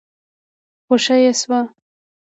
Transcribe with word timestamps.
خوښه 0.85 1.15
يې 1.23 1.31
شوه. 1.39 1.59